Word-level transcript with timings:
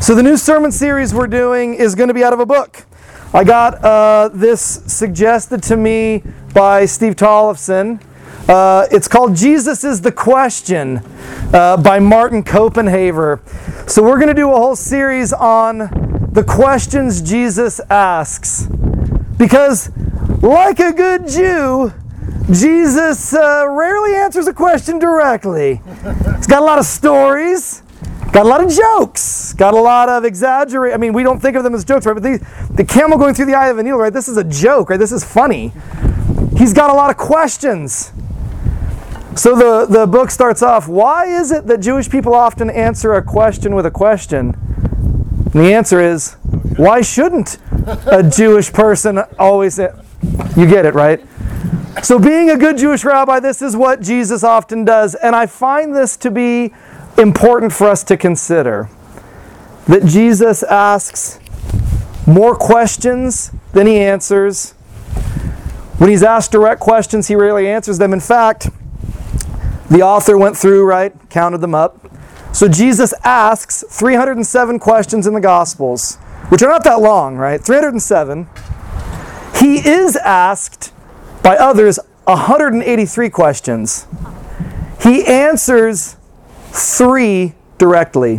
So, 0.00 0.14
the 0.14 0.22
new 0.22 0.36
sermon 0.36 0.70
series 0.70 1.12
we're 1.12 1.26
doing 1.26 1.74
is 1.74 1.96
going 1.96 2.06
to 2.06 2.14
be 2.14 2.22
out 2.22 2.32
of 2.32 2.38
a 2.38 2.46
book. 2.46 2.86
I 3.34 3.42
got 3.42 3.84
uh, 3.84 4.30
this 4.32 4.62
suggested 4.86 5.60
to 5.64 5.76
me 5.76 6.22
by 6.54 6.86
Steve 6.86 7.16
Tollefson. 7.16 8.00
Uh, 8.48 8.86
it's 8.92 9.08
called 9.08 9.34
Jesus 9.34 9.82
is 9.82 10.00
the 10.00 10.12
Question 10.12 11.02
uh, 11.52 11.76
by 11.78 11.98
Martin 11.98 12.44
Copenhaver. 12.44 13.40
So, 13.90 14.02
we're 14.02 14.18
going 14.18 14.28
to 14.28 14.34
do 14.34 14.50
a 14.50 14.56
whole 14.56 14.76
series 14.76 15.32
on 15.32 15.78
the 16.32 16.44
questions 16.44 17.20
Jesus 17.20 17.80
asks. 17.90 18.68
Because, 19.36 19.90
like 20.42 20.78
a 20.78 20.92
good 20.92 21.26
Jew, 21.26 21.92
Jesus 22.52 23.34
uh, 23.34 23.66
rarely 23.68 24.14
answers 24.14 24.46
a 24.46 24.54
question 24.54 25.00
directly. 25.00 25.82
He's 26.36 26.46
got 26.46 26.62
a 26.62 26.64
lot 26.64 26.78
of 26.78 26.86
stories. 26.86 27.82
Got 28.32 28.46
a 28.46 28.48
lot 28.48 28.62
of 28.62 28.70
jokes. 28.70 29.52
Got 29.54 29.74
a 29.74 29.80
lot 29.80 30.08
of 30.08 30.24
exaggerate. 30.24 30.94
I 30.94 30.96
mean, 30.96 31.12
we 31.12 31.22
don't 31.22 31.40
think 31.40 31.56
of 31.56 31.64
them 31.64 31.74
as 31.74 31.84
jokes, 31.84 32.06
right? 32.06 32.14
But 32.14 32.22
the, 32.22 32.68
the 32.70 32.84
camel 32.84 33.18
going 33.18 33.34
through 33.34 33.46
the 33.46 33.54
eye 33.54 33.68
of 33.68 33.78
a 33.78 33.82
needle, 33.82 33.98
right? 33.98 34.12
This 34.12 34.28
is 34.28 34.36
a 34.36 34.44
joke, 34.44 34.90
right? 34.90 34.98
This 34.98 35.12
is 35.12 35.24
funny. 35.24 35.72
He's 36.56 36.72
got 36.72 36.90
a 36.90 36.92
lot 36.92 37.10
of 37.10 37.16
questions. 37.16 38.12
So 39.34 39.54
the, 39.54 39.86
the 39.86 40.06
book 40.06 40.30
starts 40.30 40.62
off 40.62 40.88
why 40.88 41.26
is 41.26 41.52
it 41.52 41.66
that 41.66 41.78
Jewish 41.78 42.10
people 42.10 42.34
often 42.34 42.70
answer 42.70 43.14
a 43.14 43.22
question 43.22 43.74
with 43.74 43.86
a 43.86 43.90
question? 43.90 44.54
And 45.52 45.52
the 45.52 45.72
answer 45.72 46.00
is 46.00 46.34
why 46.76 47.00
shouldn't 47.00 47.58
a 48.06 48.28
Jewish 48.28 48.72
person 48.72 49.18
always. 49.38 49.78
You 49.78 50.66
get 50.66 50.84
it, 50.84 50.94
right? 50.94 51.24
So, 52.02 52.18
being 52.18 52.50
a 52.50 52.56
good 52.56 52.78
Jewish 52.78 53.04
rabbi, 53.04 53.40
this 53.40 53.62
is 53.62 53.76
what 53.76 54.00
Jesus 54.00 54.44
often 54.44 54.84
does. 54.84 55.14
And 55.14 55.34
I 55.34 55.46
find 55.46 55.94
this 55.94 56.16
to 56.18 56.30
be 56.30 56.72
important 57.18 57.72
for 57.72 57.88
us 57.88 58.04
to 58.04 58.16
consider 58.16 58.88
that 59.86 60.04
Jesus 60.04 60.62
asks 60.62 61.40
more 62.26 62.54
questions 62.54 63.50
than 63.72 63.86
he 63.86 63.98
answers. 63.98 64.72
When 65.98 66.10
he's 66.10 66.22
asked 66.22 66.52
direct 66.52 66.80
questions, 66.80 67.28
he 67.28 67.34
rarely 67.34 67.68
answers 67.68 67.98
them. 67.98 68.12
In 68.12 68.20
fact, 68.20 68.68
the 69.90 70.02
author 70.02 70.36
went 70.36 70.56
through, 70.56 70.84
right, 70.84 71.12
counted 71.30 71.62
them 71.62 71.74
up. 71.74 71.98
So 72.52 72.68
Jesus 72.68 73.14
asks 73.24 73.82
307 73.88 74.78
questions 74.78 75.26
in 75.26 75.34
the 75.34 75.40
Gospels, 75.40 76.16
which 76.50 76.62
are 76.62 76.68
not 76.68 76.84
that 76.84 77.00
long, 77.00 77.36
right? 77.36 77.60
307. 77.60 78.48
He 79.56 79.88
is 79.88 80.16
asked 80.16 80.92
by 81.42 81.56
others 81.56 81.98
183 82.24 83.30
questions. 83.30 84.06
He 85.02 85.24
answers 85.24 86.16
three 86.72 87.54
directly. 87.78 88.36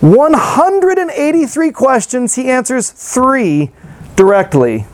183 0.00 1.70
questions, 1.72 2.34
he 2.34 2.50
answers 2.50 2.90
three 2.90 3.70
directly. 4.16 4.84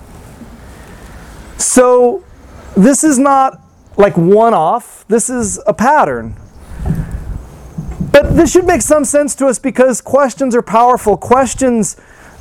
So 1.57 2.25
this 2.77 3.03
is 3.03 3.19
not 3.19 3.61
like 3.97 4.17
one 4.17 4.55
off, 4.55 5.05
this 5.09 5.29
is 5.29 5.61
a 5.67 5.75
pattern. 5.75 6.37
But 8.13 8.37
this 8.37 8.53
should 8.53 8.67
make 8.67 8.83
some 8.83 9.05
sense 9.05 9.35
to 9.37 9.47
us 9.47 9.59
because 9.59 10.01
questions 10.01 10.55
are 10.55 10.63
powerful. 10.63 11.17
Questions 11.17 11.97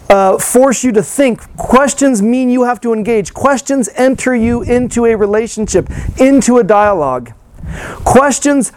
uh, 0.09 0.37
force 0.37 0.83
you 0.83 0.91
to 0.93 1.03
think. 1.03 1.55
Questions 1.57 2.21
mean 2.21 2.49
you 2.49 2.63
have 2.63 2.79
to 2.81 2.93
engage. 2.93 3.33
Questions 3.33 3.89
enter 3.95 4.35
you 4.35 4.61
into 4.61 5.05
a 5.05 5.15
relationship, 5.15 5.89
into 6.19 6.57
a 6.57 6.63
dialogue. 6.63 7.33
Questions 8.05 8.71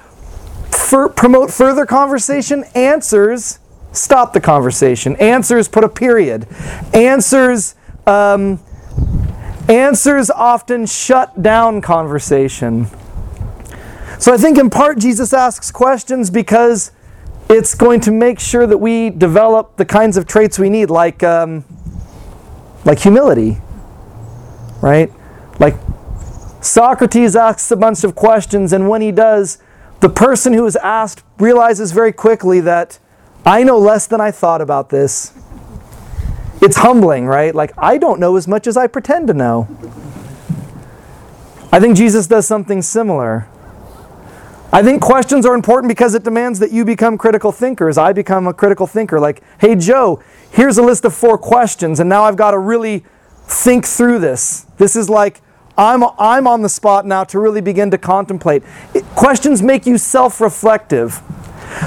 promote 0.90 1.50
further 1.50 1.86
conversation. 1.86 2.64
Answers 2.74 3.58
stop 3.92 4.32
the 4.32 4.40
conversation. 4.40 5.16
Answers 5.16 5.68
put 5.68 5.84
a 5.84 5.88
period. 5.88 6.46
Answers 6.94 7.74
um, 8.06 8.60
answers 9.68 10.30
often 10.30 10.86
shut 10.86 11.42
down 11.42 11.80
conversation. 11.80 12.86
So 14.18 14.34
I 14.34 14.36
think 14.36 14.58
in 14.58 14.68
part 14.68 14.98
Jesus 14.98 15.32
asks 15.32 15.70
questions 15.70 16.30
because 16.30 16.92
it's 17.48 17.74
going 17.74 18.00
to 18.00 18.12
make 18.12 18.38
sure 18.38 18.66
that 18.66 18.78
we 18.78 19.10
develop 19.10 19.76
the 19.76 19.84
kinds 19.84 20.16
of 20.16 20.26
traits 20.26 20.58
we 20.58 20.70
need, 20.70 20.90
like 20.90 21.22
um, 21.22 21.64
like 22.84 22.98
humility, 22.98 23.58
right? 24.80 25.12
Like 25.58 25.74
Socrates 26.60 27.34
asks 27.34 27.70
a 27.70 27.76
bunch 27.76 28.04
of 28.04 28.14
questions, 28.14 28.72
and 28.72 28.88
when 28.88 29.02
he 29.02 29.10
does, 29.10 29.58
the 30.00 30.08
person 30.08 30.52
who 30.52 30.66
is 30.66 30.76
asked 30.76 31.22
realizes 31.38 31.92
very 31.92 32.12
quickly 32.12 32.60
that 32.60 32.98
I 33.44 33.62
know 33.62 33.78
less 33.78 34.06
than 34.06 34.20
I 34.20 34.30
thought 34.30 34.60
about 34.60 34.90
this. 34.90 35.32
It's 36.60 36.78
humbling, 36.78 37.26
right? 37.26 37.54
Like, 37.54 37.72
I 37.78 37.98
don't 37.98 38.20
know 38.20 38.36
as 38.36 38.46
much 38.46 38.66
as 38.66 38.76
I 38.76 38.86
pretend 38.86 39.28
to 39.28 39.34
know. 39.34 39.68
I 41.72 41.80
think 41.80 41.96
Jesus 41.96 42.26
does 42.26 42.46
something 42.46 42.82
similar. 42.82 43.46
I 44.72 44.82
think 44.82 45.02
questions 45.02 45.46
are 45.46 45.54
important 45.54 45.88
because 45.88 46.14
it 46.14 46.22
demands 46.22 46.58
that 46.60 46.70
you 46.70 46.84
become 46.84 47.18
critical 47.18 47.50
thinkers. 47.50 47.98
I 47.98 48.12
become 48.12 48.46
a 48.46 48.54
critical 48.54 48.86
thinker. 48.86 49.18
Like, 49.18 49.42
hey, 49.58 49.74
Joe, 49.74 50.22
here's 50.50 50.78
a 50.78 50.82
list 50.82 51.04
of 51.04 51.14
four 51.14 51.38
questions, 51.38 51.98
and 51.98 52.08
now 52.08 52.24
I've 52.24 52.36
got 52.36 52.52
to 52.52 52.58
really 52.58 53.04
think 53.44 53.84
through 53.86 54.20
this. 54.20 54.66
This 54.78 54.96
is 54.96 55.10
like, 55.10 55.40
I'm, 55.76 56.04
I'm 56.18 56.46
on 56.46 56.62
the 56.62 56.68
spot 56.68 57.06
now 57.06 57.24
to 57.24 57.38
really 57.38 57.60
begin 57.60 57.90
to 57.90 57.98
contemplate. 57.98 58.62
It, 58.94 59.04
questions 59.14 59.62
make 59.62 59.86
you 59.86 59.98
self 59.98 60.40
reflective. 60.40 61.22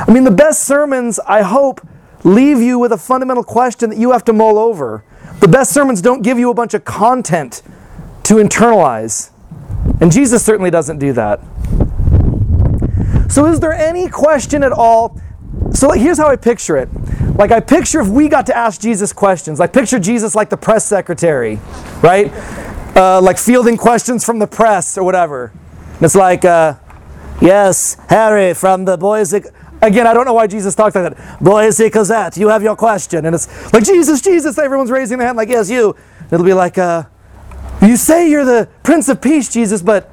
I 0.08 0.12
mean, 0.12 0.24
the 0.24 0.32
best 0.32 0.66
sermons, 0.66 1.20
I 1.28 1.42
hope, 1.42 1.86
leave 2.24 2.60
you 2.60 2.80
with 2.80 2.92
a 2.92 2.98
fundamental 2.98 3.44
question 3.44 3.90
that 3.90 4.00
you 4.00 4.12
have 4.12 4.24
to 4.26 4.34
mull 4.34 4.58
over. 4.58 5.04
The 5.40 5.48
best 5.48 5.74
sermons 5.74 6.02
don't 6.02 6.22
give 6.22 6.40
you 6.40 6.50
a 6.50 6.54
bunch 6.54 6.74
of 6.74 6.86
content 6.86 7.62
to 8.24 8.36
internalize. 8.36 9.32
And 10.00 10.12
Jesus 10.12 10.44
certainly 10.44 10.72
doesn't 10.72 11.00
do 11.00 11.14
that. 11.14 11.42
So, 13.30 13.46
is 13.48 13.60
there 13.60 13.74
any 13.74 14.08
question 14.10 14.64
at 14.64 14.72
all? 14.72 15.20
So, 15.74 15.88
like, 15.88 16.00
here's 16.00 16.18
how 16.18 16.28
I 16.28 16.36
picture 16.36 16.78
it. 16.78 16.90
Like, 17.36 17.52
I 17.52 17.60
picture 17.60 18.00
if 18.00 18.08
we 18.08 18.30
got 18.30 18.46
to 18.46 18.56
ask 18.56 18.80
Jesus 18.80 19.12
questions, 19.12 19.60
like, 19.60 19.74
picture 19.74 20.00
Jesus 20.00 20.36
like 20.36 20.50
the 20.50 20.58
press 20.58 20.86
secretary, 20.86 21.60
right? 22.02 22.32
Uh, 22.96 23.22
like 23.22 23.38
fielding 23.38 23.78
questions 23.78 24.24
from 24.24 24.40
the 24.40 24.48
press 24.48 24.98
or 24.98 25.04
whatever. 25.04 25.52
And 25.96 26.04
it's 26.04 26.16
like, 26.16 26.46
uh, 26.46 26.76
yes, 27.42 27.98
Harry 28.10 28.54
from 28.54 28.86
the 28.86 28.98
Boise. 28.98 29.44
Again, 29.82 30.08
I 30.08 30.14
don't 30.14 30.26
know 30.26 30.34
why 30.34 30.48
Jesus 30.48 30.76
talked 30.76 30.96
like 30.96 31.16
that. 31.16 31.42
Boise 31.42 31.90
Gazette, 31.90 32.38
you 32.38 32.48
have 32.50 32.64
your 32.64 32.76
question. 32.76 33.26
And 33.26 33.36
it's 33.36 33.74
like, 33.74 33.84
Jesus, 33.84 34.22
Jesus. 34.22 34.58
Everyone's 34.58 34.92
raising 34.92 35.18
their 35.18 35.28
hand, 35.28 35.38
like, 35.38 35.50
yes, 35.50 35.70
you. 35.70 35.96
It'll 36.32 36.46
be 36.46 36.54
like, 36.54 36.78
uh, 36.78 37.04
you 37.82 37.98
say 37.98 38.30
you're 38.30 38.46
the 38.46 38.70
Prince 38.82 39.10
of 39.10 39.22
Peace, 39.22 39.50
Jesus, 39.50 39.82
but 39.82 40.10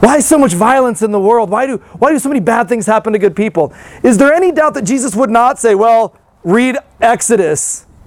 why 0.00 0.20
so 0.20 0.38
much 0.38 0.54
violence 0.54 1.02
in 1.02 1.10
the 1.10 1.20
world? 1.20 1.50
Why 1.50 1.66
do, 1.66 1.76
why 1.98 2.10
do 2.10 2.18
so 2.18 2.28
many 2.28 2.40
bad 2.40 2.68
things 2.68 2.86
happen 2.86 3.12
to 3.12 3.18
good 3.18 3.36
people? 3.36 3.74
Is 4.02 4.16
there 4.16 4.32
any 4.32 4.52
doubt 4.52 4.74
that 4.74 4.82
Jesus 4.82 5.14
would 5.14 5.28
not 5.28 5.58
say, 5.58 5.74
well, 5.74 6.16
read 6.44 6.78
Exodus? 7.00 7.84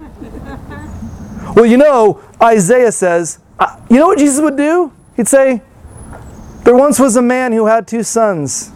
well, 1.54 1.66
you 1.66 1.76
know, 1.76 2.20
Isaiah 2.42 2.90
says, 2.90 3.38
you 3.90 3.98
know 3.98 4.08
what 4.08 4.18
Jesus 4.18 4.40
would 4.40 4.56
do? 4.56 4.92
He'd 5.16 5.28
say, 5.28 5.62
There 6.64 6.74
once 6.74 6.98
was 6.98 7.16
a 7.16 7.22
man 7.22 7.52
who 7.52 7.66
had 7.66 7.86
two 7.86 8.02
sons. 8.02 8.72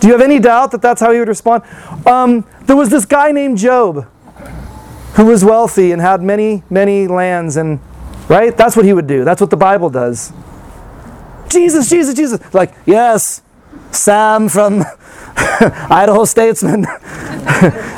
Do 0.00 0.06
you 0.06 0.14
have 0.14 0.22
any 0.22 0.38
doubt 0.38 0.70
that 0.70 0.80
that's 0.80 1.00
how 1.00 1.12
he 1.12 1.18
would 1.18 1.28
respond? 1.28 1.62
Um, 2.06 2.46
there 2.62 2.76
was 2.76 2.88
this 2.88 3.04
guy 3.04 3.32
named 3.32 3.58
Job 3.58 4.08
who 5.14 5.26
was 5.26 5.44
wealthy 5.44 5.92
and 5.92 6.00
had 6.00 6.22
many, 6.22 6.62
many 6.70 7.06
lands, 7.06 7.56
and 7.56 7.80
right? 8.28 8.56
That's 8.56 8.76
what 8.76 8.86
he 8.86 8.94
would 8.94 9.06
do. 9.06 9.24
That's 9.24 9.40
what 9.40 9.50
the 9.50 9.56
Bible 9.56 9.90
does. 9.90 10.32
Jesus, 11.50 11.90
Jesus, 11.90 12.14
Jesus. 12.14 12.54
Like, 12.54 12.74
yes, 12.86 13.42
Sam 13.90 14.48
from 14.48 14.84
Idaho 15.36 16.24
Statesman. 16.24 16.82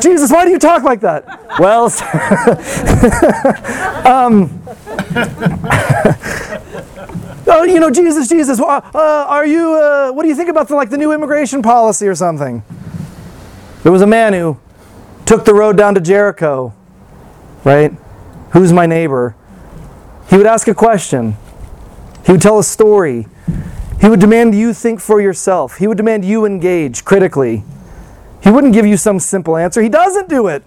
Jesus, 0.00 0.32
why 0.32 0.44
do 0.44 0.50
you 0.50 0.58
talk 0.58 0.82
like 0.82 1.00
that? 1.00 1.24
Well, 1.60 1.84
um, 4.06 4.62
oh, 7.46 7.64
you 7.64 7.80
know, 7.80 7.90
Jesus, 7.90 8.28
Jesus, 8.28 8.60
uh, 8.60 8.80
are 8.94 9.46
you, 9.46 9.74
uh, 9.74 10.12
what 10.12 10.22
do 10.22 10.28
you 10.28 10.34
think 10.34 10.48
about 10.48 10.68
the, 10.68 10.74
like 10.74 10.90
the 10.90 10.98
new 10.98 11.12
immigration 11.12 11.62
policy 11.62 12.06
or 12.06 12.14
something? 12.14 12.62
There 13.82 13.92
was 13.92 14.02
a 14.02 14.06
man 14.06 14.32
who 14.32 14.58
took 15.26 15.44
the 15.44 15.54
road 15.54 15.76
down 15.76 15.94
to 15.94 16.00
Jericho, 16.00 16.72
right? 17.64 17.92
Who's 18.50 18.72
my 18.72 18.86
neighbor? 18.86 19.34
He 20.28 20.36
would 20.36 20.46
ask 20.46 20.68
a 20.68 20.74
question. 20.74 21.36
He 22.24 22.32
would 22.32 22.42
tell 22.42 22.58
a 22.58 22.64
story. 22.64 23.26
He 24.00 24.08
would 24.08 24.20
demand 24.20 24.54
you 24.54 24.72
think 24.72 25.00
for 25.00 25.20
yourself. 25.20 25.78
He 25.78 25.86
would 25.86 25.96
demand 25.96 26.24
you 26.24 26.44
engage 26.44 27.04
critically. 27.04 27.64
He 28.42 28.50
wouldn't 28.50 28.72
give 28.72 28.86
you 28.86 28.96
some 28.96 29.20
simple 29.20 29.56
answer. 29.56 29.80
He 29.82 29.88
doesn't 29.88 30.28
do 30.28 30.48
it. 30.48 30.64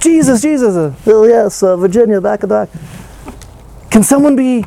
Jesus, 0.00 0.40
Jesus. 0.40 0.96
Oh, 1.06 1.24
yes, 1.24 1.62
uh, 1.62 1.76
Virginia, 1.76 2.20
back 2.20 2.40
the 2.40 2.46
back. 2.46 2.70
Can 3.90 4.02
someone 4.02 4.34
be 4.34 4.64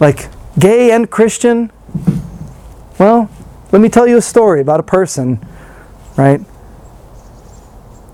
like 0.00 0.28
gay 0.58 0.90
and 0.90 1.10
Christian? 1.10 1.72
Well, 2.98 3.30
let 3.72 3.80
me 3.80 3.88
tell 3.88 4.06
you 4.06 4.18
a 4.18 4.22
story 4.22 4.60
about 4.60 4.80
a 4.80 4.82
person, 4.82 5.44
right? 6.16 6.40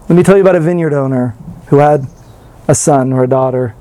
Let 0.09 0.17
me 0.17 0.23
tell 0.23 0.37
you 0.37 0.43
about 0.43 0.55
a 0.55 0.61
vineyard 0.61 0.93
owner 0.95 1.37
who 1.67 1.79
had 1.79 2.07
a 2.69 2.75
son 2.75 3.13
or 3.13 3.25
a 3.25 3.29
daughter. 3.29 3.75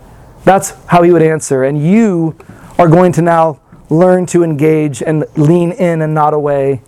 That's 0.44 0.72
how 0.88 1.04
he 1.04 1.12
would 1.12 1.22
answer. 1.22 1.64
And 1.64 1.82
you 1.82 2.36
are 2.80 2.88
going 2.88 3.12
to 3.14 3.22
now 3.22 3.60
learn 3.90 4.26
to 4.28 4.44
engage 4.44 5.04
and 5.04 5.24
lean 5.36 5.72
in 5.72 6.02
and 6.02 6.14
not 6.14 6.34
away. 6.34 6.82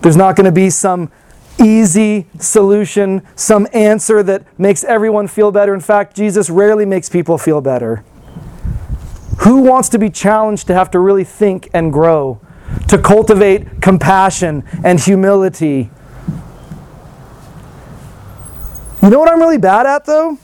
There's 0.00 0.16
not 0.16 0.36
going 0.36 0.46
to 0.46 0.52
be 0.52 0.70
some 0.70 1.12
easy 1.60 2.26
solution, 2.38 3.22
some 3.34 3.66
answer 3.72 4.22
that 4.22 4.44
makes 4.58 4.84
everyone 4.84 5.28
feel 5.28 5.50
better. 5.50 5.74
In 5.74 5.80
fact, 5.80 6.16
Jesus 6.16 6.50
rarely 6.50 6.84
makes 6.84 7.08
people 7.08 7.38
feel 7.38 7.60
better. 7.60 8.04
Who 9.40 9.62
wants 9.62 9.88
to 9.90 9.98
be 9.98 10.10
challenged 10.10 10.66
to 10.68 10.74
have 10.74 10.90
to 10.92 10.98
really 10.98 11.24
think 11.24 11.68
and 11.74 11.92
grow, 11.92 12.40
to 12.88 12.98
cultivate 12.98 13.80
compassion 13.80 14.64
and 14.84 15.00
humility? 15.00 15.90
You 19.02 19.10
know 19.10 19.18
what 19.18 19.30
I'm 19.30 19.40
really 19.40 19.58
bad 19.58 19.86
at, 19.86 20.04
though? 20.04 20.38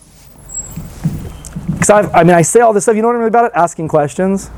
Because 1.71 1.91
I 1.91 2.25
mean, 2.25 2.35
I 2.35 2.43
say 2.43 2.61
all 2.61 2.73
this 2.73 2.85
stuff. 2.85 2.97
You 2.97 3.03
know 3.03 3.09
what 3.09 3.15
I'm 3.15 3.21
really 3.21 3.31
bad 3.31 3.45
at? 3.45 3.55
Asking 3.55 3.87
questions. 3.87 4.51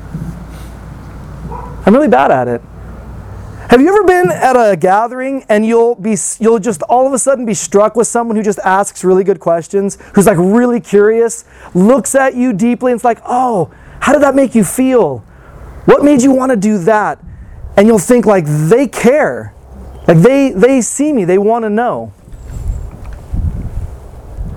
I'm 1.85 1.93
really 1.93 2.07
bad 2.07 2.31
at 2.31 2.47
it. 2.47 2.61
Have 3.71 3.79
you 3.79 3.87
ever 3.87 4.03
been 4.03 4.29
at 4.29 4.57
a 4.57 4.75
gathering 4.75 5.45
and 5.47 5.65
you'll 5.65 5.95
be 5.95 6.17
you'll 6.41 6.59
just 6.59 6.81
all 6.89 7.07
of 7.07 7.13
a 7.13 7.17
sudden 7.17 7.45
be 7.45 7.53
struck 7.53 7.95
with 7.95 8.05
someone 8.05 8.35
who 8.35 8.43
just 8.43 8.59
asks 8.65 9.01
really 9.05 9.23
good 9.23 9.39
questions, 9.39 9.97
who's 10.13 10.27
like 10.27 10.35
really 10.37 10.81
curious, 10.81 11.45
looks 11.73 12.13
at 12.13 12.35
you 12.35 12.51
deeply 12.51 12.91
and 12.91 12.97
it's 12.97 13.05
like, 13.05 13.21
"Oh, 13.25 13.71
how 14.01 14.11
did 14.11 14.23
that 14.23 14.35
make 14.35 14.55
you 14.55 14.65
feel? 14.65 15.19
What 15.85 16.03
made 16.03 16.21
you 16.21 16.33
want 16.33 16.49
to 16.49 16.57
do 16.57 16.79
that?" 16.79 17.23
And 17.77 17.87
you'll 17.87 17.97
think 17.97 18.25
like 18.25 18.43
they 18.45 18.89
care. 18.89 19.53
Like 20.05 20.17
they 20.17 20.51
they 20.51 20.81
see 20.81 21.13
me, 21.13 21.23
they 21.23 21.37
want 21.37 21.63
to 21.63 21.69
know. 21.69 22.11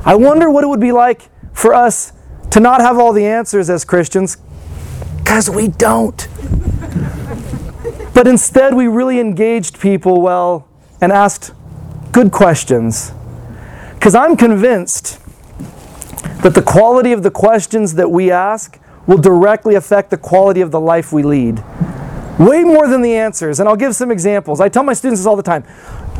I 0.05 0.17
wonder 0.17 0.51
what 0.51 0.65
it 0.65 0.67
would 0.67 0.81
be 0.81 0.91
like 0.91 1.31
for 1.53 1.73
us 1.73 2.13
to 2.51 2.59
not 2.59 2.81
have 2.81 2.99
all 2.99 3.13
the 3.13 3.27
answers 3.27 3.71
as 3.71 3.85
Christians 3.85 4.39
cuz 5.25 5.49
we 5.49 5.69
don't. 5.69 6.27
But 8.15 8.29
instead, 8.29 8.75
we 8.75 8.87
really 8.87 9.19
engaged 9.19 9.81
people 9.81 10.23
well 10.23 10.69
and 11.01 11.13
asked 11.13 11.53
good 12.13 12.31
questions. 12.31 13.13
Because 13.95 14.15
I'm 14.15 14.37
convinced 14.37 15.19
that 16.43 16.55
the 16.55 16.63
quality 16.63 17.13
of 17.13 17.25
the 17.25 17.31
questions 17.31 17.95
that 17.95 18.11
we 18.11 18.31
ask 18.31 18.79
will 19.07 19.19
directly 19.19 19.75
affect 19.75 20.11
the 20.11 20.17
quality 20.17 20.61
of 20.61 20.71
the 20.71 20.81
life 20.81 21.13
we 21.13 21.23
lead. 21.23 21.63
Way 22.39 22.65
more 22.65 22.89
than 22.89 23.03
the 23.03 23.15
answers. 23.15 23.61
And 23.61 23.69
I'll 23.69 23.77
give 23.77 23.95
some 23.95 24.11
examples. 24.11 24.61
I 24.61 24.69
tell 24.69 24.83
my 24.83 24.93
students 24.93 25.21
this 25.21 25.27
all 25.27 25.37
the 25.37 25.43
time 25.43 25.65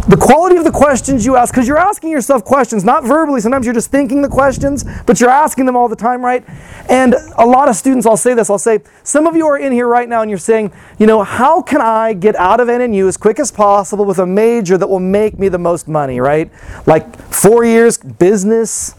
the 0.09 0.17
quality 0.19 0.57
of 0.57 0.65
the 0.65 0.71
questions 0.71 1.25
you 1.25 1.37
ask, 1.37 1.55
because 1.55 1.67
you're 1.67 1.79
asking 1.79 2.11
yourself 2.11 2.45
questions, 2.45 2.85
not 2.85 3.05
verbally. 3.05 3.41
Sometimes 3.41 3.65
you're 3.65 3.75
just 3.75 3.91
thinking 3.91 4.21
the 4.21 4.29
questions, 4.29 4.85
but 5.07 5.19
you're 5.19 5.31
asking 5.31 5.65
them 5.65 5.77
all 5.77 5.89
the 5.89 5.97
time, 5.97 6.23
right? 6.23 6.45
And 6.91 7.15
a 7.39 7.47
lot 7.47 7.71
of 7.71 7.77
students, 7.77 8.05
I'll 8.05 8.19
say 8.19 8.35
this, 8.35 8.51
I'll 8.51 8.59
say, 8.59 8.81
some 9.03 9.27
of 9.27 9.35
you 9.35 9.47
are 9.47 9.57
in 9.57 9.73
here 9.73 9.89
right 9.89 10.07
now 10.09 10.21
and 10.21 10.31
you're 10.31 10.39
saying, 10.39 10.73
you 10.99 11.07
know, 11.07 11.23
how 11.23 11.63
can 11.63 11.81
I 11.81 12.13
get 12.13 12.37
out 12.37 12.61
of 12.61 12.69
NNU 12.69 13.09
as 13.09 13.17
quick 13.17 13.41
as 13.41 13.51
possible 13.51 14.05
with 14.05 14.19
a 14.19 14.27
major 14.27 14.77
that 14.77 14.87
will 14.87 15.01
make 15.01 15.39
me 15.39 15.49
the 15.49 15.59
most 15.59 15.89
money, 15.89 16.21
right? 16.21 16.51
Like 16.87 17.17
four 17.33 17.65
years, 17.65 17.97
business. 17.97 18.95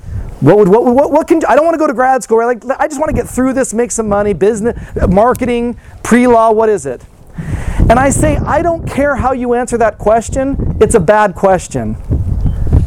What 0.46 0.60
would 0.60 0.68
what, 0.68 0.86
what, 0.86 1.12
what 1.12 1.28
can 1.28 1.44
I 1.46 1.56
don't 1.56 1.66
want 1.66 1.74
to 1.74 1.80
go 1.80 1.88
to 1.88 1.94
grad 1.94 2.22
school. 2.22 2.38
Right? 2.38 2.64
Like 2.64 2.80
I 2.80 2.88
just 2.88 3.00
want 3.00 3.10
to 3.10 3.16
get 3.16 3.28
through 3.28 3.54
this, 3.54 3.74
make 3.74 3.90
some 3.90 4.08
money, 4.08 4.32
business, 4.32 4.78
marketing, 5.10 5.76
pre-law. 6.04 6.52
What 6.52 6.70
is 6.70 6.86
it? 6.86 7.04
And 7.90 7.94
I 7.94 8.12
say, 8.12 8.38
I 8.38 8.62
don't 8.62 8.88
care 8.88 9.16
how 9.16 9.32
you 9.32 9.56
answer 9.56 9.76
that 9.80 9.98
question, 9.98 10.78
it's 10.80 10.94
a 10.94 11.00
bad 11.00 11.34
question. 11.34 11.98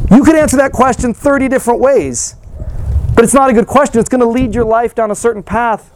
You 0.09 0.23
could 0.23 0.35
answer 0.35 0.55
that 0.55 0.71
question 0.71 1.13
30 1.13 1.49
different 1.49 1.81
ways, 1.81 2.37
but 3.13 3.25
it's 3.25 3.33
not 3.33 3.49
a 3.49 3.53
good 3.53 3.67
question. 3.67 3.99
It's 3.99 4.09
going 4.09 4.21
to 4.21 4.27
lead 4.27 4.55
your 4.55 4.65
life 4.65 4.95
down 4.95 5.11
a 5.11 5.15
certain 5.15 5.43
path. 5.43 5.91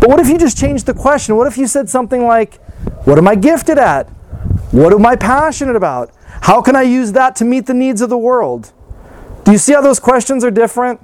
But 0.00 0.08
what 0.08 0.18
if 0.18 0.28
you 0.28 0.36
just 0.36 0.58
changed 0.58 0.86
the 0.86 0.94
question? 0.94 1.36
What 1.36 1.46
if 1.46 1.56
you 1.56 1.68
said 1.68 1.88
something 1.88 2.26
like, 2.26 2.56
What 3.06 3.18
am 3.18 3.28
I 3.28 3.36
gifted 3.36 3.78
at? 3.78 4.08
What 4.72 4.92
am 4.92 5.06
I 5.06 5.14
passionate 5.14 5.76
about? 5.76 6.10
How 6.42 6.60
can 6.60 6.74
I 6.74 6.82
use 6.82 7.12
that 7.12 7.36
to 7.36 7.44
meet 7.44 7.66
the 7.66 7.74
needs 7.74 8.00
of 8.00 8.10
the 8.10 8.18
world? 8.18 8.72
Do 9.44 9.52
you 9.52 9.58
see 9.58 9.72
how 9.72 9.82
those 9.82 10.00
questions 10.00 10.42
are 10.42 10.50
different? 10.50 11.00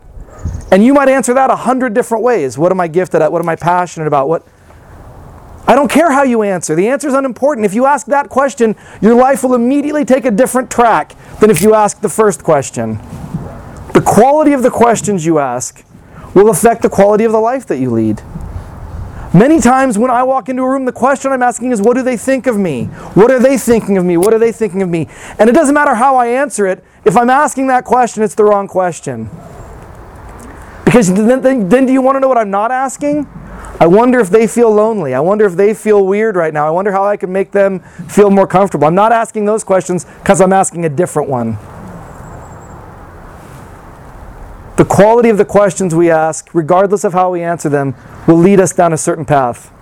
And 0.73 0.85
you 0.85 0.95
might 0.95 1.09
answer 1.09 1.35
that 1.35 1.51
a 1.51 1.57
hundred 1.57 1.95
different 1.95 2.25
ways. 2.25 2.57
What 2.57 2.73
am 2.73 2.81
I 2.81 2.89
gifted 2.89 3.21
at? 3.23 3.31
What 3.31 3.43
am 3.43 3.49
I 3.49 3.57
passionate 3.57 4.07
about? 4.07 4.29
What 4.29 4.47
I 5.67 5.75
don't 5.77 5.91
care 5.91 6.11
how 6.11 6.23
you 6.23 6.43
answer. 6.43 6.75
The 6.75 6.89
answer 6.89 7.07
is 7.07 7.15
unimportant. 7.15 7.65
If 7.65 7.75
you 7.75 7.87
ask 7.87 8.07
that 8.07 8.29
question, 8.29 8.75
your 9.01 9.15
life 9.15 9.45
will 9.45 9.55
immediately 9.55 10.05
take 10.05 10.25
a 10.25 10.31
different 10.31 10.71
track 10.71 11.15
than 11.39 11.51
if 11.51 11.63
you 11.63 11.75
ask 11.75 12.01
the 12.01 12.09
first 12.09 12.43
question. 12.43 12.95
The 13.93 14.03
quality 14.05 14.53
of 14.53 14.63
the 14.63 14.71
questions 14.71 15.25
you 15.27 15.39
ask 15.39 15.85
will 16.35 16.51
affect 16.51 16.83
the 16.83 16.89
quality 16.89 17.25
of 17.25 17.33
the 17.33 17.41
life 17.41 17.67
that 17.67 17.79
you 17.79 17.91
lead. 17.91 18.23
Many 19.33 19.61
times 19.61 19.97
when 19.97 20.11
I 20.11 20.25
walk 20.25 20.49
into 20.49 20.63
a 20.63 20.69
room, 20.69 20.87
the 20.87 20.93
question 20.93 21.31
I'm 21.31 21.43
asking 21.43 21.71
is, 21.71 21.81
What 21.81 21.97
do 21.97 22.03
they 22.03 22.17
think 22.17 22.49
of 22.49 22.59
me? 22.59 22.87
What 23.15 23.31
are 23.31 23.39
they 23.39 23.57
thinking 23.57 23.97
of 23.97 24.05
me? 24.05 24.17
What 24.17 24.35
are 24.35 24.41
they 24.41 24.51
thinking 24.51 24.83
of 24.83 24.89
me? 24.89 25.07
And 25.39 25.49
it 25.49 25.53
doesn't 25.53 25.75
matter 25.75 25.95
how 25.95 26.17
I 26.17 26.27
answer 26.27 26.67
it, 26.67 26.83
if 27.05 27.17
I'm 27.17 27.31
asking 27.31 27.69
that 27.69 27.85
question, 27.85 28.25
it's 28.25 28.35
the 28.35 28.43
wrong 28.43 28.67
question. 28.67 29.31
Because 30.85 31.15
then, 31.15 31.41
then, 31.43 31.69
then 31.69 31.87
do 31.87 31.93
you 31.93 32.03
want 32.03 32.17
to 32.17 32.21
know 32.21 32.27
what 32.27 32.39
I'm 32.39 32.51
not 32.51 32.73
asking? 32.73 33.29
I 33.79 33.87
wonder 33.87 34.19
if 34.19 34.31
they 34.31 34.49
feel 34.49 34.73
lonely. 34.73 35.15
I 35.15 35.21
wonder 35.21 35.47
if 35.47 35.55
they 35.55 35.75
feel 35.75 36.05
weird 36.05 36.35
right 36.35 36.53
now. 36.53 36.67
I 36.67 36.71
wonder 36.71 36.91
how 36.91 37.05
I 37.05 37.17
can 37.17 37.33
make 37.33 37.53
them 37.53 37.81
feel 38.09 38.31
more 38.31 38.49
comfortable. 38.49 38.89
I'm 38.89 38.97
not 38.97 39.13
asking 39.13 39.45
those 39.45 39.63
questions 39.63 40.05
because 40.05 40.41
I'm 40.41 40.53
asking 40.53 40.85
a 40.85 40.89
different 40.89 41.29
one. 41.29 41.53
The 44.77 44.85
quality 44.85 45.29
of 45.29 45.39
the 45.39 45.45
questions 45.45 45.95
we 45.95 46.11
ask, 46.11 46.53
regardless 46.53 47.05
of 47.05 47.13
how 47.13 47.31
we 47.31 47.43
answer 47.43 47.69
them, 47.69 47.95
will 48.31 48.39
lead 48.39 48.61
us 48.61 48.73
down 48.73 48.93
a 48.93 48.97
certain 48.97 49.25
path. 49.25 49.73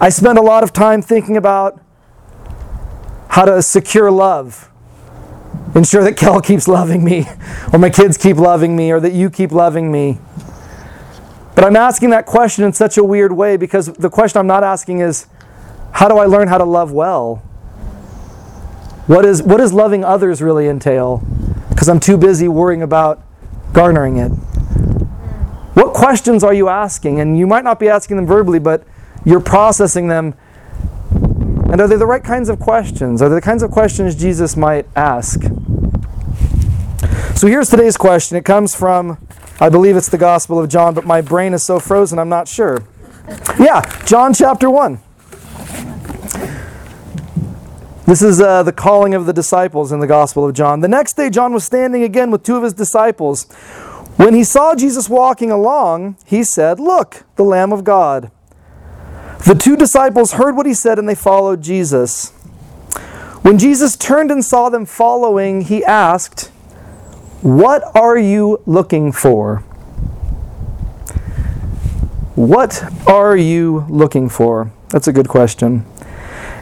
I 0.00 0.08
spend 0.08 0.38
a 0.38 0.42
lot 0.42 0.62
of 0.62 0.72
time 0.72 1.02
thinking 1.02 1.36
about 1.36 1.80
how 3.28 3.44
to 3.44 3.60
secure 3.60 4.10
love. 4.10 4.70
Ensure 5.74 6.02
that 6.04 6.16
Kel 6.16 6.40
keeps 6.50 6.68
loving 6.68 7.04
me, 7.04 7.26
or 7.72 7.78
my 7.78 7.90
kids 7.90 8.16
keep 8.16 8.36
loving 8.36 8.76
me, 8.76 8.92
or 8.92 9.00
that 9.00 9.12
you 9.12 9.28
keep 9.28 9.50
loving 9.50 9.90
me. 9.90 10.18
But 11.54 11.64
I'm 11.64 11.76
asking 11.76 12.10
that 12.10 12.26
question 12.26 12.64
in 12.64 12.72
such 12.72 12.96
a 12.96 13.04
weird 13.04 13.32
way 13.32 13.56
because 13.56 13.92
the 13.92 14.08
question 14.08 14.38
I'm 14.38 14.46
not 14.46 14.64
asking 14.64 15.00
is, 15.00 15.26
how 15.92 16.08
do 16.08 16.16
I 16.16 16.26
learn 16.26 16.48
how 16.48 16.58
to 16.58 16.64
love 16.64 16.92
well? 16.92 17.36
What, 19.06 19.24
is, 19.24 19.42
what 19.42 19.58
does 19.58 19.72
loving 19.72 20.04
others 20.04 20.40
really 20.40 20.68
entail? 20.68 21.18
Because 21.68 21.88
I'm 21.88 22.00
too 22.00 22.16
busy 22.16 22.46
worrying 22.46 22.82
about 22.82 23.22
garnering 23.72 24.16
it. 24.16 24.32
What 25.74 25.94
questions 25.94 26.42
are 26.42 26.54
you 26.54 26.68
asking? 26.68 27.20
And 27.20 27.38
you 27.38 27.46
might 27.46 27.64
not 27.64 27.78
be 27.78 27.88
asking 27.88 28.16
them 28.16 28.26
verbally, 28.26 28.58
but 28.58 28.84
you're 29.24 29.40
processing 29.40 30.08
them. 30.08 30.34
And 31.70 31.80
are 31.80 31.86
they 31.86 31.96
the 31.96 32.06
right 32.06 32.24
kinds 32.24 32.48
of 32.48 32.58
questions? 32.58 33.22
Are 33.22 33.28
they 33.28 33.36
the 33.36 33.40
kinds 33.40 33.62
of 33.62 33.70
questions 33.70 34.16
Jesus 34.16 34.56
might 34.56 34.86
ask? 34.96 35.42
So 37.36 37.46
here's 37.46 37.70
today's 37.70 37.96
question. 37.96 38.36
It 38.36 38.44
comes 38.44 38.74
from 38.74 39.18
I 39.60 39.68
believe 39.68 39.94
it's 39.94 40.08
the 40.08 40.18
Gospel 40.18 40.58
of 40.58 40.70
John, 40.70 40.94
but 40.94 41.04
my 41.04 41.20
brain 41.20 41.52
is 41.52 41.62
so 41.62 41.78
frozen 41.78 42.18
I'm 42.18 42.30
not 42.30 42.48
sure. 42.48 42.82
Yeah, 43.58 43.82
John 44.06 44.32
chapter 44.32 44.70
1. 44.70 44.98
This 48.06 48.22
is 48.22 48.40
uh, 48.40 48.64
the 48.64 48.72
calling 48.72 49.14
of 49.14 49.26
the 49.26 49.32
disciples 49.32 49.92
in 49.92 50.00
the 50.00 50.06
Gospel 50.06 50.48
of 50.48 50.54
John. 50.54 50.80
The 50.80 50.88
next 50.88 51.12
day, 51.12 51.30
John 51.30 51.52
was 51.52 51.62
standing 51.62 52.02
again 52.02 52.30
with 52.30 52.42
two 52.42 52.56
of 52.56 52.64
his 52.64 52.72
disciples. 52.72 53.46
When 54.20 54.34
he 54.34 54.44
saw 54.44 54.74
Jesus 54.74 55.08
walking 55.08 55.50
along, 55.50 56.16
he 56.26 56.44
said, 56.44 56.78
Look, 56.78 57.24
the 57.36 57.42
Lamb 57.42 57.72
of 57.72 57.84
God. 57.84 58.30
The 59.46 59.54
two 59.54 59.76
disciples 59.76 60.32
heard 60.32 60.54
what 60.54 60.66
he 60.66 60.74
said 60.74 60.98
and 60.98 61.08
they 61.08 61.14
followed 61.14 61.62
Jesus. 61.62 62.30
When 63.40 63.58
Jesus 63.58 63.96
turned 63.96 64.30
and 64.30 64.44
saw 64.44 64.68
them 64.68 64.84
following, 64.84 65.62
he 65.62 65.82
asked, 65.82 66.50
what 67.42 67.82
are 67.96 68.18
you 68.18 68.60
looking 68.66 69.12
for? 69.12 69.60
What 72.34 72.84
are 73.06 73.34
you 73.34 73.86
looking 73.88 74.28
for? 74.28 74.70
That's 74.90 75.08
a 75.08 75.12
good 75.12 75.28
question. 75.28 75.86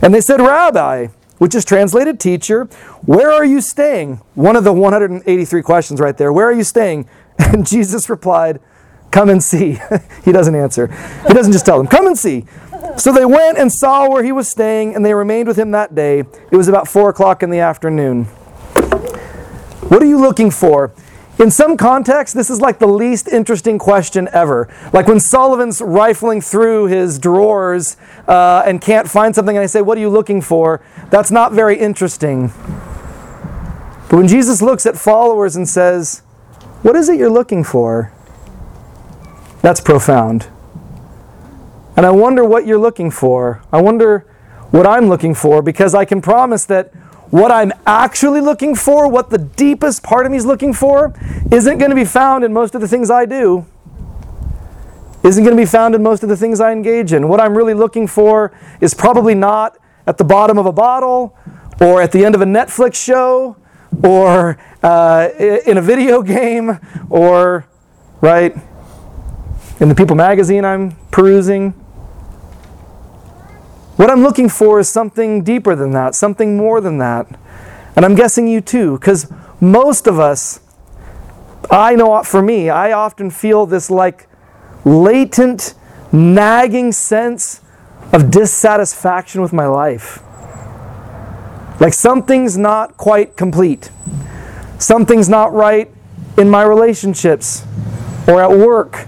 And 0.00 0.15
they 0.15 0.21
said, 0.21 0.41
Rabbi, 0.41 1.09
which 1.38 1.57
is 1.57 1.65
translated 1.65 2.21
teacher, 2.21 2.67
where 3.03 3.33
are 3.33 3.45
you 3.45 3.61
staying? 3.61 4.21
One 4.35 4.55
of 4.55 4.62
the 4.62 4.73
183 4.73 5.62
questions 5.62 5.99
right 5.99 6.17
there. 6.17 6.33
Where 6.33 6.47
are 6.47 6.53
you 6.53 6.62
staying? 6.62 7.09
And 7.49 7.66
Jesus 7.66 8.11
replied, 8.11 8.61
Come 9.11 9.30
and 9.30 9.42
see. 9.42 9.78
he 10.25 10.33
doesn't 10.33 10.54
answer. 10.54 10.88
He 11.26 11.35
doesn't 11.35 11.52
just 11.52 11.64
tell 11.64 11.78
them, 11.78 11.87
Come 11.87 12.07
and 12.07 12.18
see. 12.18 12.45
So 12.97 13.12
they 13.12 13.25
went 13.25 13.59
and 13.59 13.73
saw 13.73 14.09
where 14.09 14.25
he 14.25 14.33
was 14.33 14.49
staying, 14.49 14.95
and 14.95 15.04
they 15.04 15.14
remained 15.14 15.47
with 15.47 15.59
him 15.59 15.71
that 15.71 15.95
day. 15.95 16.21
It 16.21 16.57
was 16.57 16.68
about 16.68 16.88
four 16.88 17.09
o'clock 17.11 17.42
in 17.42 17.50
the 17.50 17.61
afternoon. 17.61 18.25
What 19.88 20.02
are 20.02 20.07
you 20.07 20.18
looking 20.18 20.50
for? 20.50 20.92
In 21.38 21.52
some 21.52 21.76
contexts, 21.76 22.35
this 22.35 22.50
is 22.50 22.61
like 22.61 22.80
the 22.80 22.88
least 22.88 23.28
interesting 23.28 23.78
question 23.78 24.28
ever. 24.33 24.68
Like 24.92 25.07
when 25.07 25.21
Sullivan's 25.21 25.80
rifling 25.80 26.40
through 26.40 26.87
his 26.87 27.21
drawers 27.21 27.97
uh, 28.26 28.64
and 28.66 28.80
can't 28.80 29.09
find 29.09 29.35
something, 29.35 29.57
and 29.57 29.62
I 29.62 29.66
say, 29.66 29.80
What 29.80 29.97
are 29.97 30.00
you 30.00 30.11
looking 30.11 30.42
for? 30.42 30.83
That's 31.11 31.30
not 31.30 31.52
very 31.52 31.78
interesting. 31.78 32.49
But 34.09 34.16
when 34.16 34.26
Jesus 34.26 34.61
looks 34.61 34.85
at 34.85 34.99
followers 34.99 35.54
and 35.54 35.68
says, 35.68 36.23
What 36.82 36.94
is 36.94 37.08
it 37.08 37.18
you're 37.18 37.30
looking 37.30 37.64
for? 37.64 38.12
That's 39.62 39.80
profound. 39.80 40.49
And 41.97 42.06
I 42.06 42.11
wonder 42.11 42.44
what 42.44 42.66
you're 42.66 42.78
looking 42.78 43.11
for. 43.11 43.62
I 43.73 43.82
wonder 43.82 44.20
what 44.70 44.87
I'm 44.87 45.08
looking 45.08 45.35
for 45.35 45.62
because 45.62 45.94
I 45.94 46.04
can 46.04 46.23
promise 46.23 46.64
that 46.66 46.94
what 47.30 47.50
I'm 47.50 47.73
actually 47.87 48.40
looking 48.40 48.76
for, 48.76 49.08
what 49.08 49.30
the 49.30 49.38
deepest 49.38 50.04
part 50.04 50.25
of 50.25 50.32
me 50.32 50.38
is 50.38 50.47
looking 50.47 50.73
for, 50.73 51.12
isn't 51.50 51.78
going 51.78 51.90
to 51.90 51.97
be 51.97 52.04
found 52.04 52.44
in 52.44 52.52
most 52.52 52.76
of 52.76 52.80
the 52.80 52.88
things 52.88 53.11
I 53.11 53.26
do. 53.26 53.66
Isn't 55.25 55.42
going 55.42 55.56
to 55.56 55.61
be 55.61 55.66
found 55.66 55.97
in 55.97 56.02
most 56.02 56.23
of 56.23 56.28
the 56.28 56.37
things 56.37 56.61
I 56.61 56.70
engage 56.70 57.12
in. 57.12 57.28
What 57.28 57.40
I'm 57.40 57.56
really 57.56 57.75
looking 57.75 58.06
for 58.06 58.56
is 58.80 58.94
probably 58.94 59.35
not 59.35 59.76
at 60.06 60.16
the 60.16 60.25
bottom 60.25 60.56
of 60.56 60.66
a 60.66 60.73
bottle 60.73 61.37
or 61.80 62.00
at 62.00 62.12
the 62.12 62.25
end 62.25 62.37
of 62.37 62.40
a 62.40 62.47
Netflix 62.47 62.94
show 62.94 63.56
or 64.02 64.59
uh, 64.83 65.28
in 65.38 65.78
a 65.78 65.83
video 65.83 66.23
game 66.23 66.78
or, 67.11 67.66
right, 68.21 68.54
in 69.80 69.88
the 69.88 69.95
People 69.95 70.16
magazine 70.16 70.64
I'm 70.64 70.92
perusing. 71.11 71.71
What 73.97 74.11
I'm 74.11 74.23
looking 74.23 74.49
for 74.49 74.78
is 74.78 74.88
something 74.88 75.42
deeper 75.42 75.75
than 75.75 75.90
that, 75.92 76.14
something 76.14 76.57
more 76.57 76.80
than 76.80 76.99
that. 76.99 77.26
And 77.97 78.04
I'm 78.04 78.14
guessing 78.14 78.47
you 78.47 78.61
too, 78.61 78.99
because 78.99 79.30
most 79.61 80.07
of 80.07 80.21
us, 80.21 80.61
I 81.71 81.97
know 81.97 82.23
for 82.23 82.40
me, 82.40 82.71
I 82.71 82.92
often 82.92 83.30
feel 83.30 83.66
this 83.66 83.90
like 83.90 84.28
latent, 84.85 85.75
nagging 86.12 86.92
sense 86.92 87.61
of 88.12 88.30
dissatisfaction 88.30 89.42
with 89.42 89.52
my 89.52 89.66
life. 89.66 90.23
Like 91.80 91.94
something's 91.94 92.56
not 92.56 92.97
quite 92.97 93.37
complete. 93.37 93.90
Something's 94.78 95.28
not 95.28 95.52
right 95.52 95.90
in 96.37 96.49
my 96.49 96.62
relationships 96.62 97.64
or 98.26 98.42
at 98.42 98.50
work 98.50 99.06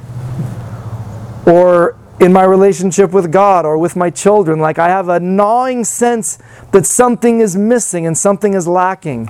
or 1.47 1.97
in 2.21 2.33
my 2.33 2.45
relationship 2.45 3.13
with 3.13 3.33
God 3.33 3.65
or 3.65 3.79
with 3.79 3.97
my 3.97 4.11
children. 4.11 4.61
Like 4.61 4.79
I 4.79 4.89
have 4.89 5.09
a 5.09 5.19
gnawing 5.19 5.85
sense 5.85 6.39
that 6.73 6.87
something 6.87 7.41
is 7.41 7.57
missing 7.57 8.07
and 8.07 8.17
something 8.17 8.55
is 8.55 8.69
lacking. 8.69 9.27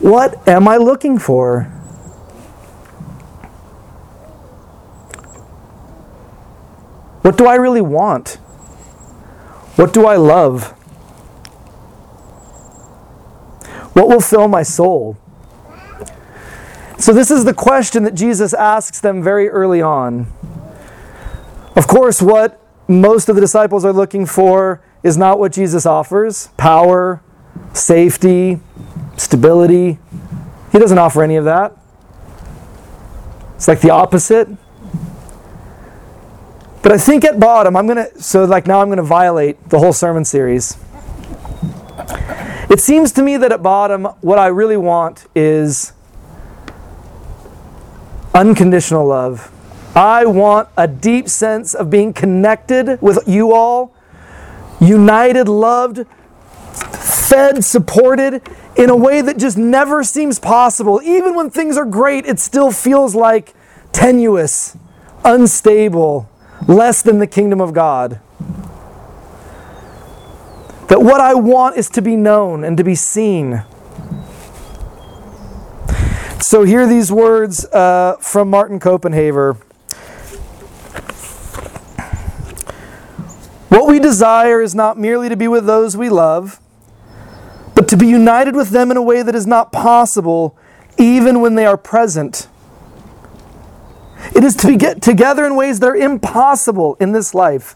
What 0.00 0.46
am 0.48 0.66
I 0.66 0.76
looking 0.78 1.18
for? 1.18 1.64
What 7.22 7.38
do 7.38 7.46
I 7.46 7.54
really 7.54 7.80
want? 7.80 8.34
What 9.76 9.92
do 9.92 10.06
I 10.06 10.16
love? 10.16 10.74
What 13.94 14.08
will 14.08 14.20
fill 14.20 14.48
my 14.48 14.62
soul? 14.62 15.16
So, 16.98 17.12
this 17.12 17.30
is 17.30 17.44
the 17.44 17.54
question 17.54 18.04
that 18.04 18.14
Jesus 18.14 18.54
asks 18.54 19.00
them 19.00 19.22
very 19.22 19.48
early 19.48 19.82
on. 19.82 20.26
Of 21.74 21.88
course, 21.88 22.22
what 22.22 22.60
most 22.86 23.28
of 23.28 23.34
the 23.34 23.40
disciples 23.40 23.84
are 23.84 23.92
looking 23.92 24.26
for 24.26 24.80
is 25.02 25.16
not 25.16 25.38
what 25.38 25.52
Jesus 25.52 25.86
offers 25.86 26.48
power, 26.56 27.20
safety, 27.72 28.60
stability. 29.16 29.98
He 30.72 30.78
doesn't 30.78 30.98
offer 30.98 31.22
any 31.22 31.36
of 31.36 31.44
that. 31.44 31.76
It's 33.56 33.68
like 33.68 33.80
the 33.80 33.90
opposite. 33.90 34.48
But 36.82 36.92
I 36.92 36.98
think 36.98 37.24
at 37.24 37.40
bottom, 37.40 37.76
I'm 37.76 37.86
going 37.86 37.96
to, 37.96 38.22
so 38.22 38.44
like 38.44 38.66
now 38.66 38.80
I'm 38.80 38.88
going 38.88 38.98
to 38.98 39.02
violate 39.02 39.70
the 39.70 39.78
whole 39.78 39.92
sermon 39.92 40.24
series. 40.24 40.76
It 42.74 42.80
seems 42.80 43.12
to 43.12 43.22
me 43.22 43.36
that 43.36 43.52
at 43.52 43.62
bottom, 43.62 44.06
what 44.20 44.40
I 44.40 44.48
really 44.48 44.76
want 44.76 45.28
is 45.32 45.92
unconditional 48.34 49.06
love. 49.06 49.52
I 49.94 50.26
want 50.26 50.68
a 50.76 50.88
deep 50.88 51.28
sense 51.28 51.72
of 51.72 51.88
being 51.88 52.12
connected 52.12 53.00
with 53.00 53.28
you 53.28 53.52
all, 53.52 53.94
united, 54.80 55.46
loved, 55.46 56.04
fed, 56.74 57.64
supported 57.64 58.42
in 58.76 58.90
a 58.90 58.96
way 58.96 59.20
that 59.20 59.38
just 59.38 59.56
never 59.56 60.02
seems 60.02 60.40
possible. 60.40 61.00
Even 61.04 61.36
when 61.36 61.50
things 61.50 61.76
are 61.76 61.84
great, 61.84 62.26
it 62.26 62.40
still 62.40 62.72
feels 62.72 63.14
like 63.14 63.54
tenuous, 63.92 64.76
unstable, 65.24 66.28
less 66.66 67.02
than 67.02 67.20
the 67.20 67.28
kingdom 67.28 67.60
of 67.60 67.72
God. 67.72 68.18
That 70.94 71.00
what 71.00 71.20
I 71.20 71.34
want 71.34 71.76
is 71.76 71.90
to 71.90 72.00
be 72.00 72.14
known 72.14 72.62
and 72.62 72.76
to 72.76 72.84
be 72.84 72.94
seen. 72.94 73.64
So, 76.40 76.62
hear 76.62 76.86
these 76.86 77.10
words 77.10 77.64
uh, 77.72 78.16
from 78.20 78.48
Martin 78.48 78.78
Copenhaver. 78.78 79.56
What 83.70 83.88
we 83.88 83.98
desire 83.98 84.62
is 84.62 84.76
not 84.76 84.96
merely 84.96 85.28
to 85.28 85.34
be 85.34 85.48
with 85.48 85.66
those 85.66 85.96
we 85.96 86.10
love, 86.10 86.60
but 87.74 87.88
to 87.88 87.96
be 87.96 88.06
united 88.06 88.54
with 88.54 88.70
them 88.70 88.92
in 88.92 88.96
a 88.96 89.02
way 89.02 89.24
that 89.24 89.34
is 89.34 89.48
not 89.48 89.72
possible 89.72 90.56
even 90.96 91.40
when 91.40 91.56
they 91.56 91.66
are 91.66 91.76
present. 91.76 92.46
It 94.32 94.44
is 94.44 94.54
to 94.58 94.68
be 94.68 94.76
get 94.76 95.02
together 95.02 95.44
in 95.44 95.56
ways 95.56 95.80
that 95.80 95.88
are 95.88 95.96
impossible 95.96 96.96
in 97.00 97.10
this 97.10 97.34
life, 97.34 97.74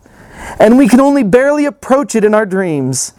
and 0.59 0.79
we 0.79 0.89
can 0.89 1.01
only 1.01 1.23
barely 1.23 1.65
approach 1.65 2.15
it 2.15 2.25
in 2.25 2.35
our 2.35 2.47
dreams. 2.47 3.11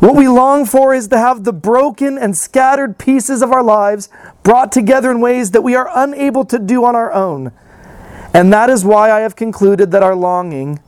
What 0.00 0.16
we 0.16 0.28
long 0.28 0.64
for 0.64 0.94
is 0.94 1.08
to 1.08 1.18
have 1.18 1.44
the 1.44 1.52
broken 1.52 2.18
and 2.18 2.36
scattered 2.36 2.98
pieces 2.98 3.42
of 3.42 3.52
our 3.52 3.62
lives 3.62 4.08
brought 4.42 4.72
together 4.72 5.10
in 5.10 5.20
ways 5.20 5.50
that 5.52 5.62
we 5.62 5.74
are 5.74 5.90
unable 5.94 6.44
to 6.46 6.58
do 6.58 6.84
on 6.84 6.96
our 6.96 7.12
own. 7.12 7.52
And 8.34 8.52
that 8.52 8.70
is 8.70 8.84
why 8.84 9.10
I 9.10 9.20
have 9.20 9.36
concluded 9.36 9.90
that 9.90 10.02
our 10.02 10.14
longing 10.14 10.80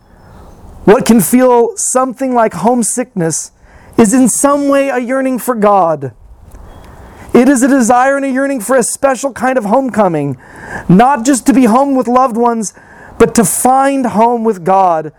what 0.84 1.04
can 1.04 1.20
feel 1.20 1.76
something 1.76 2.34
like 2.34 2.54
homesickness 2.54 3.52
is 3.98 4.14
in 4.14 4.28
some 4.28 4.68
way 4.68 4.88
a 4.88 4.98
yearning 4.98 5.38
for 5.38 5.54
God. 5.54 6.14
It 7.34 7.48
is 7.48 7.62
a 7.62 7.68
desire 7.68 8.16
and 8.16 8.24
a 8.24 8.30
yearning 8.30 8.60
for 8.60 8.76
a 8.76 8.82
special 8.82 9.32
kind 9.32 9.58
of 9.58 9.64
homecoming, 9.64 10.38
not 10.88 11.24
just 11.24 11.46
to 11.46 11.52
be 11.52 11.66
home 11.66 11.94
with 11.94 12.08
loved 12.08 12.36
ones, 12.36 12.72
but 13.18 13.34
to 13.34 13.44
find 13.44 14.06
home 14.06 14.42
with 14.42 14.64
God, 14.64 15.12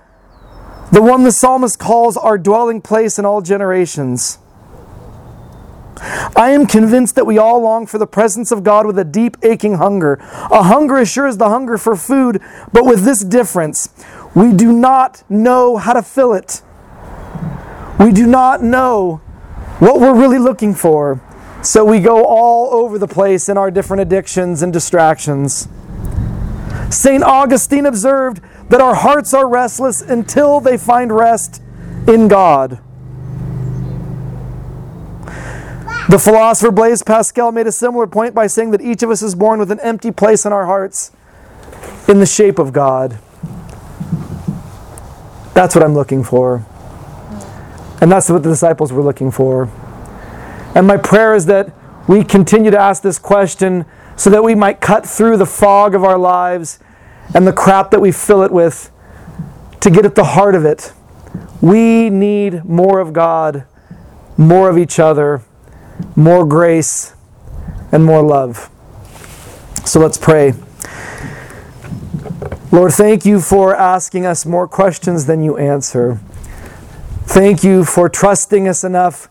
the 0.91 1.01
one 1.01 1.24
the 1.24 1.31
psalmist 1.31 1.79
calls 1.79 2.17
our 2.17 2.38
dwelling 2.38 2.81
place 2.81 3.17
in 3.17 3.25
all 3.25 3.41
generations. 3.41 4.38
I 6.36 6.51
am 6.51 6.65
convinced 6.65 7.15
that 7.15 7.25
we 7.25 7.38
all 7.38 7.62
long 7.62 7.86
for 7.86 7.98
the 7.98 8.07
presence 8.07 8.51
of 8.51 8.63
God 8.63 8.88
with 8.88 8.98
a 8.98 9.03
deep, 9.03 9.38
aching 9.43 9.75
hunger. 9.75 10.15
A 10.51 10.63
hunger 10.63 10.98
as 10.98 11.10
sure 11.10 11.27
as 11.27 11.38
the 11.38 11.50
hunger 11.50 11.77
for 11.77 11.95
food, 11.95 12.41
but 12.74 12.86
with 12.86 13.03
this 13.03 13.24
difference. 13.24 13.89
We 14.33 14.51
do 14.51 14.71
not 14.71 15.24
know 15.29 15.77
how 15.77 15.93
to 15.93 16.01
fill 16.01 16.33
it. 16.33 16.62
We 18.00 18.12
do 18.12 18.25
not 18.25 18.63
know 18.63 19.17
what 19.79 20.00
we're 20.00 20.19
really 20.19 20.39
looking 20.39 20.74
for. 20.74 21.21
So 21.62 21.86
we 21.86 22.00
go 22.00 22.24
all 22.25 22.74
over 22.74 22.98
the 22.98 23.07
place 23.07 23.48
in 23.48 23.57
our 23.57 23.69
different 23.69 24.01
addictions 24.01 24.63
and 24.63 24.74
distractions. 24.74 25.67
St. 26.89 27.24
Augustine 27.24 27.86
observed 27.86 28.41
that 28.72 28.80
our 28.80 28.96
hearts 28.96 29.34
are 29.34 29.50
restless 29.50 30.01
until 30.01 30.62
they 30.62 30.78
find 30.78 31.12
rest 31.13 31.62
in 32.08 32.30
God. 32.30 32.80
The 36.10 36.18
philosopher 36.18 36.72
Blaise 36.72 37.04
Pascal 37.04 37.51
made 37.51 37.68
a 37.68 37.72
similar 37.72 38.08
point 38.08 38.34
by 38.34 38.48
saying 38.48 38.72
that 38.72 38.80
each 38.80 39.04
of 39.04 39.10
us 39.10 39.22
is 39.22 39.36
born 39.36 39.60
with 39.60 39.72
an 39.72 39.80
empty 39.82 40.10
place 40.10 40.46
in 40.46 40.54
our 40.54 40.66
hearts 40.66 41.12
in 42.08 42.20
the 42.20 42.25
shape 42.25 42.60
of 42.60 42.72
God. 42.72 43.20
That's 45.54 45.75
what 45.75 45.84
I'm 45.84 45.94
looking 45.94 46.24
for. 46.24 46.66
And 48.00 48.10
that's 48.10 48.30
what 48.30 48.42
the 48.42 48.50
disciples 48.50 48.94
were 48.94 49.04
looking 49.04 49.32
for. 49.32 49.70
And 50.75 50.88
my 50.88 50.96
prayer 50.96 51.36
is 51.36 51.46
that 51.48 51.74
we 52.08 52.24
continue 52.24 52.72
to 52.72 52.80
ask 52.80 53.04
this 53.04 53.20
question 53.20 53.86
so 54.16 54.30
that 54.30 54.46
we 54.46 54.56
might 54.56 54.80
cut 54.80 55.06
through 55.06 55.36
the 55.36 55.46
fog 55.46 55.94
of 55.94 56.06
our 56.06 56.18
lives 56.18 56.80
and 57.34 57.48
the 57.48 57.54
crap 57.54 57.92
that 57.92 58.01
we 58.01 58.12
fill 58.12 58.44
it 58.44 58.51
with 58.51 58.92
to 59.80 59.90
get 59.90 60.06
at 60.06 60.16
the 60.16 60.24
heart 60.24 60.56
of 60.56 60.66
it. 60.66 60.94
We 61.62 62.10
need 62.10 62.66
more 62.66 63.00
of 63.00 63.13
God, 63.13 63.66
more 64.38 64.70
of 64.70 64.78
each 64.78 65.00
other, 65.00 65.42
more 66.16 66.46
grace, 66.46 67.13
and 67.92 68.04
more 68.04 68.22
love. 68.22 68.70
So 69.86 70.00
let's 70.00 70.18
pray. 70.18 70.54
Lord, 72.72 72.94
thank 72.94 73.25
you 73.25 73.42
for 73.42 73.75
asking 73.75 74.25
us 74.25 74.46
more 74.46 74.68
questions 74.68 75.25
than 75.25 75.44
you 75.44 75.58
answer. 75.58 76.20
Thank 77.25 77.63
you 77.63 77.84
for 77.84 78.08
trusting 78.08 78.68
us 78.68 78.84
enough 78.84 79.30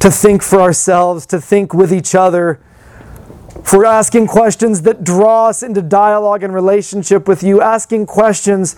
to 0.00 0.10
think 0.10 0.42
for 0.42 0.60
ourselves, 0.60 1.26
to 1.26 1.40
think 1.40 1.74
with 1.74 1.92
each 1.92 2.14
other, 2.14 2.60
for 3.68 3.84
asking 3.84 4.26
questions 4.26 4.80
that 4.82 5.04
draw 5.04 5.48
us 5.48 5.62
into 5.62 5.82
dialogue 5.82 6.42
and 6.42 6.54
relationship 6.54 7.28
with 7.28 7.42
you, 7.42 7.60
asking 7.60 8.06
questions 8.06 8.76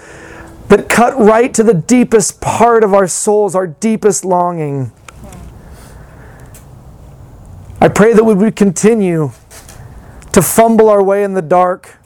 that 0.66 0.88
cut 0.88 1.16
right 1.16 1.54
to 1.54 1.62
the 1.62 1.74
deepest 1.74 2.40
part 2.40 2.82
of 2.82 2.92
our 2.92 3.06
souls, 3.06 3.54
our 3.54 3.68
deepest 3.68 4.24
longing. 4.24 4.90
I 7.80 7.86
pray 7.86 8.12
that 8.14 8.24
we 8.24 8.34
would 8.34 8.56
continue 8.56 9.30
to 10.32 10.42
fumble 10.42 10.88
our 10.88 11.02
way 11.02 11.22
in 11.22 11.34
the 11.34 11.42
dark 11.42 11.96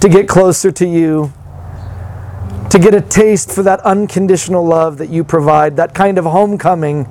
to 0.00 0.08
get 0.08 0.28
closer 0.28 0.72
to 0.72 0.86
you, 0.88 1.32
to 2.68 2.80
get 2.80 2.94
a 2.94 3.00
taste 3.00 3.52
for 3.52 3.62
that 3.62 3.78
unconditional 3.82 4.66
love 4.66 4.98
that 4.98 5.08
you 5.08 5.22
provide, 5.22 5.76
that 5.76 5.94
kind 5.94 6.18
of 6.18 6.24
homecoming 6.24 7.08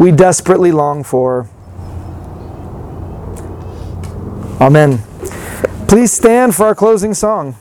we 0.00 0.10
desperately 0.10 0.72
long 0.72 1.04
for. 1.04 1.48
Amen. 4.60 4.98
Please 5.88 6.12
stand 6.12 6.54
for 6.54 6.66
our 6.66 6.74
closing 6.74 7.14
song. 7.14 7.56